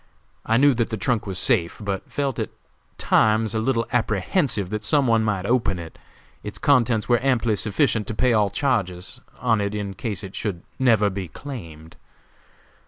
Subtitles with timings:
[0.47, 2.49] I knew that the trunk was safe, but felt at
[2.97, 5.99] times a little apprehensive that some one might open it.
[6.41, 10.63] Its contents were amply sufficient to pay all charges on it in case it should
[10.79, 11.97] never be claimed.